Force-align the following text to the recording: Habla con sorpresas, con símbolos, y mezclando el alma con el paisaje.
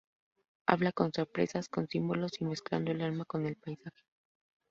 Habla 0.65 0.93
con 0.93 1.13
sorpresas, 1.13 1.69
con 1.69 1.87
símbolos, 1.87 2.31
y 2.41 2.45
mezclando 2.45 2.89
el 2.89 3.03
alma 3.03 3.23
con 3.23 3.45
el 3.45 3.55
paisaje. 3.55 4.01